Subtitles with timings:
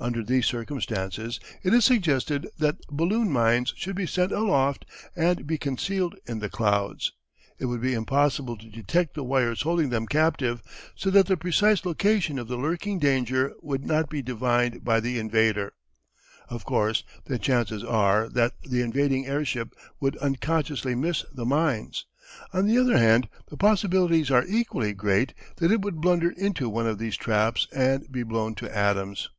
[0.00, 5.56] Under these circumstances it is suggested that balloon mines should be sent aloft and be
[5.56, 7.12] concealed in the clouds.
[7.60, 10.62] It would be impossible to detect the wires holding them captive,
[10.96, 15.16] so that the precise location of the lurking danger would not be divined by the
[15.20, 15.74] invader.
[16.48, 22.04] Of course, the chances are that the invading airship would unconsciously miss the mines;
[22.52, 26.88] on the other hand the possibilities are equally great that it would blunder into one
[26.88, 29.30] of these traps and be blown to atoms.